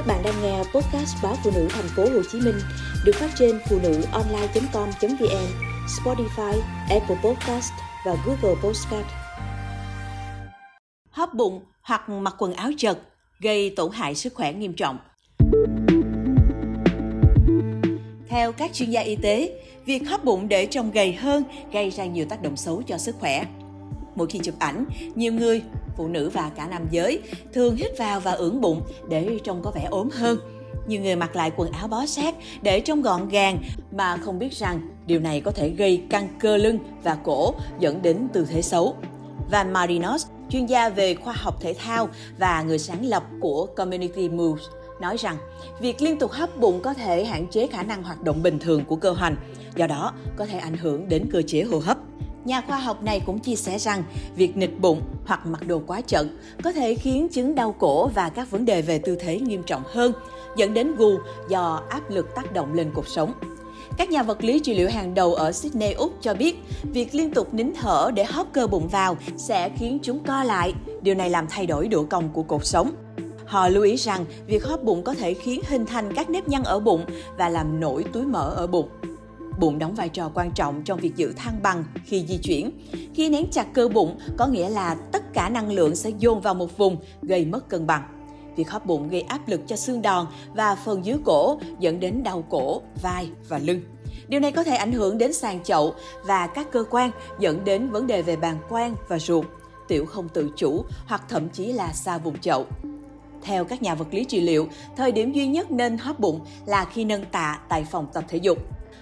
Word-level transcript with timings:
Các 0.00 0.06
bạn 0.06 0.22
đang 0.24 0.42
nghe 0.42 0.58
podcast 0.58 1.16
báo 1.22 1.36
phụ 1.44 1.50
nữ 1.54 1.68
thành 1.70 1.88
phố 1.96 2.02
Hồ 2.02 2.22
Chí 2.32 2.40
Minh 2.40 2.54
được 3.04 3.12
phát 3.14 3.30
trên 3.38 3.60
phụ 3.68 3.78
nữ 3.82 4.02
online.com.vn, 4.12 5.46
Spotify, 5.86 6.60
Apple 6.90 7.16
Podcast 7.24 7.72
và 8.06 8.16
Google 8.26 8.60
Podcast. 8.62 9.06
Hấp 11.10 11.34
bụng 11.34 11.60
hoặc 11.82 12.08
mặc 12.08 12.34
quần 12.38 12.52
áo 12.52 12.70
chật 12.76 12.98
gây 13.40 13.74
tổn 13.76 13.92
hại 13.92 14.14
sức 14.14 14.34
khỏe 14.34 14.52
nghiêm 14.52 14.72
trọng. 14.72 14.98
Theo 18.28 18.52
các 18.52 18.72
chuyên 18.74 18.90
gia 18.90 19.00
y 19.00 19.16
tế, 19.16 19.62
việc 19.86 20.08
hấp 20.08 20.24
bụng 20.24 20.48
để 20.48 20.66
trông 20.66 20.90
gầy 20.90 21.12
hơn 21.12 21.44
gây 21.72 21.90
ra 21.90 22.04
nhiều 22.04 22.26
tác 22.28 22.42
động 22.42 22.56
xấu 22.56 22.82
cho 22.82 22.98
sức 22.98 23.16
khỏe. 23.18 23.46
Mỗi 24.14 24.26
khi 24.26 24.38
chụp 24.42 24.54
ảnh, 24.58 24.84
nhiều 25.14 25.32
người, 25.32 25.62
phụ 25.96 26.08
nữ 26.08 26.30
và 26.30 26.50
cả 26.56 26.66
nam 26.70 26.86
giới 26.90 27.22
thường 27.52 27.76
hít 27.76 27.98
vào 27.98 28.20
và 28.20 28.32
ưỡn 28.32 28.60
bụng 28.60 28.82
để 29.08 29.38
trông 29.44 29.62
có 29.62 29.70
vẻ 29.70 29.86
ốm 29.90 30.08
hơn. 30.12 30.38
Nhiều 30.86 31.00
người 31.00 31.16
mặc 31.16 31.36
lại 31.36 31.52
quần 31.56 31.72
áo 31.72 31.88
bó 31.88 32.06
sát 32.06 32.34
để 32.62 32.80
trông 32.80 33.02
gọn 33.02 33.28
gàng 33.28 33.58
mà 33.92 34.16
không 34.16 34.38
biết 34.38 34.52
rằng 34.52 34.80
điều 35.06 35.20
này 35.20 35.40
có 35.40 35.50
thể 35.50 35.68
gây 35.68 36.02
căng 36.10 36.28
cơ 36.40 36.56
lưng 36.56 36.78
và 37.02 37.14
cổ 37.24 37.54
dẫn 37.78 38.02
đến 38.02 38.28
tư 38.32 38.46
thế 38.50 38.62
xấu. 38.62 38.96
Van 39.50 39.72
Marinos, 39.72 40.26
chuyên 40.50 40.66
gia 40.66 40.88
về 40.88 41.14
khoa 41.14 41.34
học 41.36 41.60
thể 41.60 41.74
thao 41.78 42.08
và 42.38 42.62
người 42.62 42.78
sáng 42.78 43.04
lập 43.04 43.22
của 43.40 43.66
Community 43.66 44.28
Moves, 44.28 44.64
nói 45.00 45.16
rằng 45.16 45.36
việc 45.80 46.02
liên 46.02 46.18
tục 46.18 46.30
hấp 46.30 46.56
bụng 46.60 46.80
có 46.82 46.94
thể 46.94 47.24
hạn 47.24 47.46
chế 47.46 47.66
khả 47.66 47.82
năng 47.82 48.02
hoạt 48.02 48.22
động 48.22 48.42
bình 48.42 48.58
thường 48.58 48.84
của 48.84 48.96
cơ 48.96 49.10
hoành, 49.10 49.36
do 49.76 49.86
đó 49.86 50.12
có 50.36 50.46
thể 50.46 50.58
ảnh 50.58 50.76
hưởng 50.76 51.08
đến 51.08 51.28
cơ 51.32 51.42
chế 51.46 51.62
hô 51.62 51.78
hấp. 51.78 51.98
Nhà 52.44 52.60
khoa 52.60 52.76
học 52.78 53.02
này 53.02 53.20
cũng 53.26 53.38
chia 53.38 53.56
sẻ 53.56 53.78
rằng 53.78 54.02
việc 54.36 54.56
nịch 54.56 54.80
bụng 54.80 55.02
hoặc 55.26 55.46
mặc 55.46 55.66
đồ 55.66 55.82
quá 55.86 56.00
chận 56.00 56.38
có 56.62 56.72
thể 56.72 56.94
khiến 56.94 57.28
chứng 57.28 57.54
đau 57.54 57.72
cổ 57.78 58.08
và 58.08 58.28
các 58.28 58.50
vấn 58.50 58.64
đề 58.64 58.82
về 58.82 58.98
tư 58.98 59.16
thế 59.20 59.40
nghiêm 59.40 59.62
trọng 59.62 59.82
hơn, 59.86 60.12
dẫn 60.56 60.74
đến 60.74 60.96
gù 60.96 61.18
do 61.48 61.82
áp 61.88 62.10
lực 62.10 62.34
tác 62.34 62.52
động 62.52 62.74
lên 62.74 62.90
cuộc 62.94 63.08
sống. 63.08 63.32
Các 63.96 64.10
nhà 64.10 64.22
vật 64.22 64.44
lý 64.44 64.60
trị 64.60 64.74
liệu 64.74 64.90
hàng 64.90 65.14
đầu 65.14 65.34
ở 65.34 65.52
Sydney, 65.52 65.92
Úc 65.92 66.12
cho 66.20 66.34
biết 66.34 66.62
việc 66.82 67.14
liên 67.14 67.30
tục 67.30 67.54
nín 67.54 67.72
thở 67.80 68.10
để 68.14 68.24
hóp 68.24 68.46
cơ 68.52 68.66
bụng 68.66 68.88
vào 68.88 69.16
sẽ 69.36 69.70
khiến 69.76 69.98
chúng 70.02 70.24
co 70.24 70.44
lại. 70.44 70.74
Điều 71.02 71.14
này 71.14 71.30
làm 71.30 71.46
thay 71.50 71.66
đổi 71.66 71.88
độ 71.88 72.04
cong 72.10 72.28
của 72.32 72.42
cột 72.42 72.66
sống. 72.66 72.90
Họ 73.46 73.68
lưu 73.68 73.82
ý 73.82 73.96
rằng 73.96 74.24
việc 74.46 74.64
hóp 74.64 74.82
bụng 74.82 75.02
có 75.02 75.14
thể 75.14 75.34
khiến 75.34 75.60
hình 75.68 75.86
thành 75.86 76.12
các 76.14 76.30
nếp 76.30 76.48
nhăn 76.48 76.62
ở 76.62 76.80
bụng 76.80 77.04
và 77.38 77.48
làm 77.48 77.80
nổi 77.80 78.04
túi 78.12 78.22
mỡ 78.22 78.50
ở 78.56 78.66
bụng. 78.66 78.88
Bụng 79.60 79.78
đóng 79.78 79.94
vai 79.94 80.08
trò 80.08 80.30
quan 80.34 80.50
trọng 80.52 80.82
trong 80.82 81.00
việc 81.00 81.16
giữ 81.16 81.32
thăng 81.36 81.62
bằng 81.62 81.84
khi 82.04 82.24
di 82.28 82.38
chuyển. 82.38 82.70
Khi 83.14 83.28
nén 83.28 83.46
chặt 83.52 83.66
cơ 83.74 83.88
bụng 83.88 84.18
có 84.38 84.46
nghĩa 84.46 84.68
là 84.68 84.96
tất 85.12 85.32
cả 85.32 85.48
năng 85.48 85.72
lượng 85.72 85.96
sẽ 85.96 86.10
dồn 86.18 86.40
vào 86.40 86.54
một 86.54 86.78
vùng, 86.78 86.96
gây 87.22 87.44
mất 87.44 87.68
cân 87.68 87.86
bằng. 87.86 88.02
Việc 88.56 88.70
hóp 88.70 88.86
bụng 88.86 89.08
gây 89.08 89.20
áp 89.20 89.48
lực 89.48 89.60
cho 89.66 89.76
xương 89.76 90.02
đòn 90.02 90.26
và 90.54 90.74
phần 90.74 91.04
dưới 91.04 91.18
cổ 91.24 91.60
dẫn 91.78 92.00
đến 92.00 92.22
đau 92.22 92.44
cổ, 92.48 92.82
vai 93.02 93.28
và 93.48 93.58
lưng. 93.58 93.80
Điều 94.28 94.40
này 94.40 94.52
có 94.52 94.64
thể 94.64 94.76
ảnh 94.76 94.92
hưởng 94.92 95.18
đến 95.18 95.32
sàn 95.32 95.62
chậu 95.64 95.94
và 96.24 96.46
các 96.46 96.70
cơ 96.72 96.84
quan 96.90 97.10
dẫn 97.38 97.64
đến 97.64 97.90
vấn 97.90 98.06
đề 98.06 98.22
về 98.22 98.36
bàng 98.36 98.58
quang 98.68 98.96
và 99.08 99.18
ruột, 99.18 99.46
tiểu 99.88 100.06
không 100.06 100.28
tự 100.28 100.50
chủ 100.56 100.84
hoặc 101.06 101.22
thậm 101.28 101.48
chí 101.48 101.72
là 101.72 101.92
xa 101.92 102.18
vùng 102.18 102.38
chậu. 102.38 102.66
Theo 103.42 103.64
các 103.64 103.82
nhà 103.82 103.94
vật 103.94 104.08
lý 104.10 104.24
trị 104.24 104.40
liệu, 104.40 104.68
thời 104.96 105.12
điểm 105.12 105.32
duy 105.32 105.46
nhất 105.46 105.70
nên 105.70 105.98
hóp 105.98 106.20
bụng 106.20 106.40
là 106.66 106.84
khi 106.84 107.04
nâng 107.04 107.24
tạ 107.24 107.58
tại 107.68 107.84
phòng 107.90 108.06
tập 108.12 108.24
thể 108.28 108.38
dục. 108.38 108.58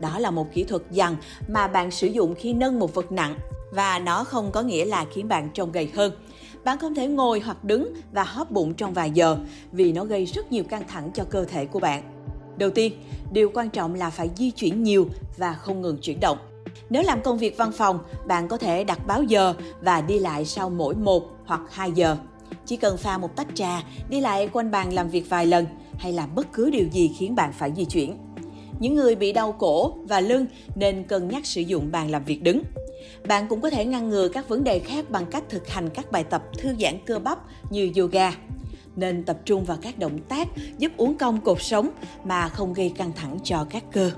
Đó 0.00 0.18
là 0.18 0.30
một 0.30 0.46
kỹ 0.54 0.64
thuật 0.64 0.82
dằn 0.90 1.16
mà 1.48 1.68
bạn 1.68 1.90
sử 1.90 2.06
dụng 2.06 2.34
khi 2.34 2.52
nâng 2.52 2.78
một 2.78 2.94
vật 2.94 3.12
nặng 3.12 3.38
và 3.70 3.98
nó 3.98 4.24
không 4.24 4.50
có 4.52 4.62
nghĩa 4.62 4.84
là 4.84 5.06
khiến 5.12 5.28
bạn 5.28 5.50
trông 5.54 5.72
gầy 5.72 5.90
hơn. 5.94 6.12
Bạn 6.64 6.78
không 6.78 6.94
thể 6.94 7.06
ngồi 7.06 7.40
hoặc 7.40 7.64
đứng 7.64 7.94
và 8.12 8.24
hóp 8.24 8.50
bụng 8.50 8.74
trong 8.74 8.92
vài 8.92 9.10
giờ 9.10 9.36
vì 9.72 9.92
nó 9.92 10.04
gây 10.04 10.24
rất 10.24 10.52
nhiều 10.52 10.64
căng 10.64 10.88
thẳng 10.88 11.10
cho 11.14 11.24
cơ 11.24 11.44
thể 11.44 11.66
của 11.66 11.80
bạn. 11.80 12.02
Đầu 12.56 12.70
tiên, 12.70 12.92
điều 13.32 13.50
quan 13.54 13.70
trọng 13.70 13.94
là 13.94 14.10
phải 14.10 14.30
di 14.36 14.50
chuyển 14.50 14.82
nhiều 14.82 15.06
và 15.36 15.52
không 15.52 15.82
ngừng 15.82 15.98
chuyển 16.02 16.20
động. 16.20 16.38
Nếu 16.90 17.02
làm 17.02 17.22
công 17.22 17.38
việc 17.38 17.56
văn 17.56 17.72
phòng, 17.72 17.98
bạn 18.26 18.48
có 18.48 18.56
thể 18.56 18.84
đặt 18.84 19.06
báo 19.06 19.22
giờ 19.22 19.54
và 19.80 20.00
đi 20.00 20.18
lại 20.18 20.44
sau 20.44 20.70
mỗi 20.70 20.94
1 20.94 21.22
hoặc 21.44 21.60
2 21.70 21.92
giờ. 21.92 22.16
Chỉ 22.66 22.76
cần 22.76 22.96
pha 22.96 23.18
một 23.18 23.36
tách 23.36 23.48
trà, 23.54 23.82
đi 24.08 24.20
lại 24.20 24.48
quanh 24.52 24.70
bàn 24.70 24.92
làm 24.92 25.08
việc 25.08 25.30
vài 25.30 25.46
lần 25.46 25.66
hay 25.98 26.12
làm 26.12 26.34
bất 26.34 26.52
cứ 26.52 26.70
điều 26.70 26.88
gì 26.88 27.10
khiến 27.18 27.34
bạn 27.34 27.52
phải 27.52 27.72
di 27.76 27.84
chuyển. 27.84 28.16
Những 28.80 28.94
người 28.94 29.14
bị 29.14 29.32
đau 29.32 29.52
cổ 29.52 29.94
và 30.04 30.20
lưng 30.20 30.46
nên 30.74 31.04
cân 31.04 31.28
nhắc 31.28 31.46
sử 31.46 31.60
dụng 31.60 31.88
bàn 31.92 32.10
làm 32.10 32.24
việc 32.24 32.42
đứng. 32.42 32.62
Bạn 33.28 33.46
cũng 33.48 33.60
có 33.60 33.70
thể 33.70 33.84
ngăn 33.84 34.08
ngừa 34.08 34.28
các 34.28 34.48
vấn 34.48 34.64
đề 34.64 34.78
khác 34.78 35.10
bằng 35.10 35.26
cách 35.30 35.44
thực 35.48 35.68
hành 35.68 35.88
các 35.94 36.12
bài 36.12 36.24
tập 36.24 36.42
thư 36.58 36.74
giãn 36.80 36.94
cơ 37.06 37.18
bắp 37.18 37.38
như 37.70 37.90
yoga. 37.96 38.32
Nên 38.96 39.24
tập 39.24 39.38
trung 39.44 39.64
vào 39.64 39.78
các 39.82 39.98
động 39.98 40.18
tác 40.28 40.48
giúp 40.78 40.92
uốn 40.96 41.14
cong 41.14 41.40
cột 41.40 41.62
sống 41.62 41.90
mà 42.24 42.48
không 42.48 42.72
gây 42.72 42.92
căng 42.96 43.12
thẳng 43.12 43.38
cho 43.44 43.66
các 43.70 43.84
cơ. 43.92 44.10